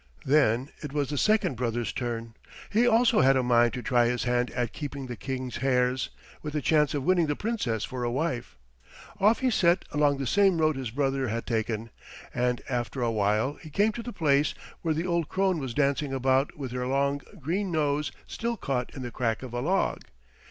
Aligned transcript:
Then 0.25 0.69
it 0.81 0.93
was 0.93 1.11
the 1.11 1.17
second 1.19 1.55
brother's 1.57 1.93
turn. 1.93 2.33
He 2.71 2.87
also 2.87 3.21
had 3.21 3.37
a 3.37 3.43
mind 3.43 3.73
to 3.73 3.83
try 3.83 4.07
his 4.07 4.23
hand 4.23 4.49
at 4.49 4.73
keeping 4.73 5.05
the 5.05 5.15
King's 5.15 5.57
hares, 5.57 6.09
with 6.41 6.53
the 6.53 6.59
chance 6.63 6.95
of 6.95 7.03
winning 7.03 7.27
the 7.27 7.35
Princess 7.35 7.83
for 7.85 8.03
a 8.03 8.09
wife. 8.09 8.57
Off 9.19 9.41
he 9.41 9.51
set 9.51 9.85
along 9.91 10.17
the 10.17 10.25
same 10.25 10.57
road 10.59 10.75
his 10.75 10.89
brother 10.89 11.27
had 11.27 11.45
taken, 11.45 11.91
and 12.33 12.63
after 12.67 13.03
a 13.03 13.11
while 13.11 13.59
he 13.61 13.69
came 13.69 13.91
to 13.91 14.01
the 14.01 14.11
place 14.11 14.55
where 14.81 14.95
the 14.95 15.05
old 15.05 15.29
crone 15.29 15.59
was 15.59 15.75
dancing 15.75 16.11
about 16.11 16.57
with 16.57 16.71
her 16.71 16.87
long, 16.87 17.21
green 17.39 17.71
nose 17.71 18.11
still 18.25 18.57
caught 18.57 18.91
in 18.95 19.03
the 19.03 19.11
crack 19.11 19.43
of 19.43 19.53
a 19.53 19.59
log. 19.61 20.01